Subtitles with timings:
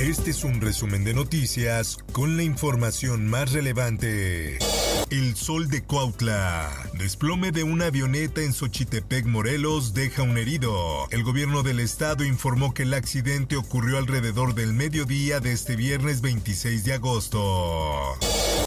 [0.00, 4.56] Este es un resumen de noticias con la información más relevante.
[5.10, 6.70] El sol de Cuautla.
[6.94, 11.06] Desplome de una avioneta en Xochitepec, Morelos, deja un herido.
[11.10, 16.22] El gobierno del estado informó que el accidente ocurrió alrededor del mediodía de este viernes
[16.22, 18.16] 26 de agosto.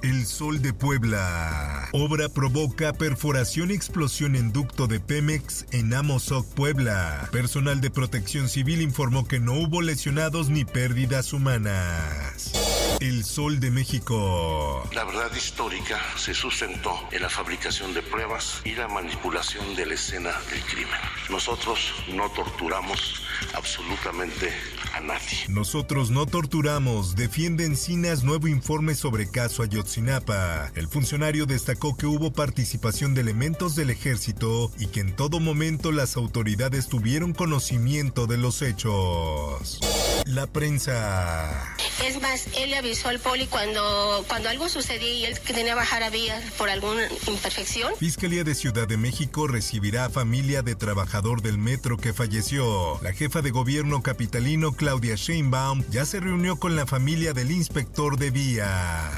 [0.03, 1.87] El Sol de Puebla.
[1.93, 7.29] Obra provoca perforación y explosión en ducto de Pemex en Amozoc, Puebla.
[7.31, 12.51] Personal de protección civil informó que no hubo lesionados ni pérdidas humanas.
[12.99, 14.83] El Sol de México.
[14.93, 19.93] La verdad histórica se sustentó en la fabricación de pruebas y la manipulación de la
[19.93, 20.99] escena del crimen.
[21.29, 23.22] Nosotros no torturamos
[23.53, 24.51] absolutamente
[24.93, 25.45] a nadie.
[25.49, 30.71] Nosotros no torturamos, defiende Encinas nuevo informe sobre caso Ayotzinapa.
[30.75, 35.91] El funcionario destacó que hubo participación de elementos del ejército y que en todo momento
[35.91, 39.79] las autoridades tuvieron conocimiento de los hechos.
[40.25, 41.75] La prensa.
[42.05, 45.73] Es más, él le avisó al poli cuando, cuando algo sucedía y él tenía que
[45.73, 47.93] bajar a vía por alguna imperfección.
[47.97, 52.99] Fiscalía de Ciudad de México recibirá a familia de trabajador del metro que falleció.
[53.01, 58.17] La jefa de gobierno capitalino Claudia Sheinbaum ya se reunió con la familia del inspector
[58.17, 59.11] de vía.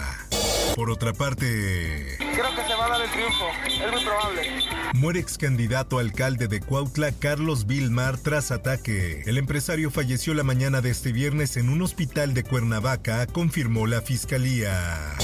[0.76, 4.42] Por otra parte, Creo que se va a dar el triunfo, es muy probable.
[4.94, 9.24] muere ex candidato alcalde de Cuautla Carlos Vilmar tras ataque.
[9.26, 14.02] El empresario falleció la mañana de este viernes en un hospital de Cuernavaca, confirmó la
[14.02, 15.16] fiscalía.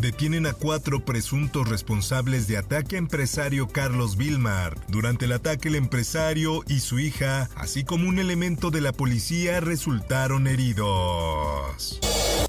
[0.00, 4.78] Detienen a cuatro presuntos responsables de ataque empresario Carlos Vilmar.
[4.88, 9.60] Durante el ataque el empresario y su hija, así como un elemento de la policía,
[9.60, 12.00] resultaron heridos.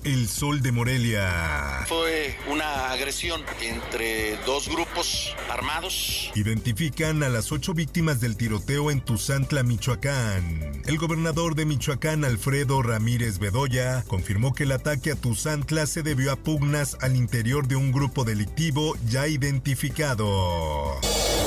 [0.03, 1.85] El Sol de Morelia.
[1.87, 6.31] Fue una agresión entre dos grupos armados.
[6.35, 10.81] Identifican a las ocho víctimas del tiroteo en Tuzantla, Michoacán.
[10.85, 16.31] El gobernador de Michoacán, Alfredo Ramírez Bedoya, confirmó que el ataque a Tuzantla se debió
[16.31, 20.99] a pugnas al interior de un grupo delictivo ya identificado.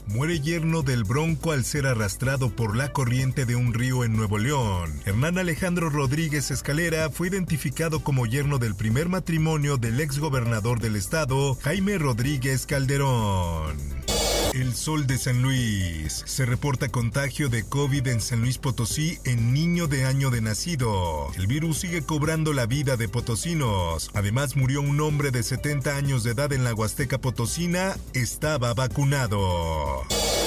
[0.07, 4.39] Muere yerno del Bronco al ser arrastrado por la corriente de un río en Nuevo
[4.39, 4.93] León.
[5.07, 10.97] Hernán Alejandro Rodríguez Escalera fue identificado como yerno del primer matrimonio del ex gobernador del
[10.97, 14.04] estado, Jaime Rodríguez Calderón.
[14.55, 16.23] El Sol de San Luis.
[16.27, 21.33] Se reporta contagio de COVID en San Luis Potosí en niño de año de nacido.
[21.37, 24.11] El virus sigue cobrando la vida de potosinos.
[24.15, 27.97] Además murió un hombre de 70 años de edad en la Huasteca Potosina.
[28.13, 30.05] Estaba vacunado.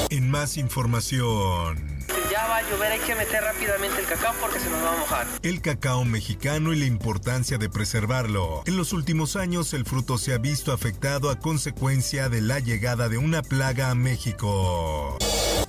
[0.09, 1.97] En más información.
[2.38, 5.28] Ya va hay que meter rápidamente el cacao porque se nos va a mojar.
[5.42, 8.62] El cacao mexicano y la importancia de preservarlo.
[8.68, 13.09] En los últimos años el fruto se ha visto afectado a consecuencia de la llegada
[13.09, 15.18] de una plaga a México.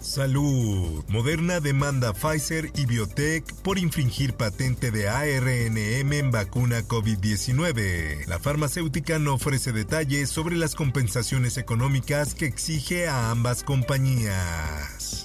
[0.03, 1.05] Salud.
[1.09, 8.27] Moderna demanda Pfizer y Biotech por infringir patente de ARNM en vacuna COVID-19.
[8.27, 15.25] La farmacéutica no ofrece detalles sobre las compensaciones económicas que exige a ambas compañías.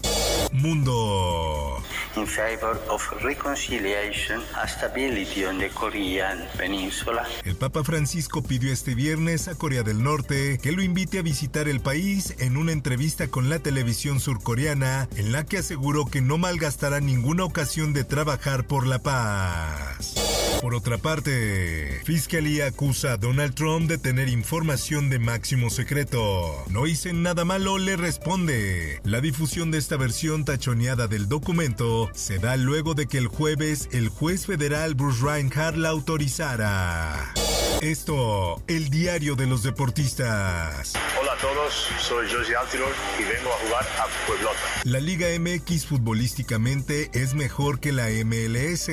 [0.53, 1.81] Mundo.
[2.15, 7.23] in favor of reconciliation and stability on the Korean peninsula.
[7.43, 11.67] El Papa Francisco pidió este viernes a Corea del Norte que lo invite a visitar
[11.67, 16.37] el país en una entrevista con la televisión surcoreana en la que aseguró que no
[16.37, 20.42] malgastará ninguna ocasión de trabajar por la paz.
[20.63, 26.63] Por otra parte, Fiscalía acusa a Donald Trump de tener información de máximo secreto.
[26.69, 29.01] No hice nada malo, le responde.
[29.03, 33.89] La difusión de esta versión tachoneada del documento se da luego de que el jueves
[33.91, 37.33] el juez federal Bruce Reinhardt la autorizara.
[37.81, 40.93] Esto, el diario de los deportistas.
[41.43, 42.25] Todos, soy
[43.19, 44.07] y vengo a jugar a.
[44.85, 48.87] La Liga MX futbolísticamente es mejor que la MLS.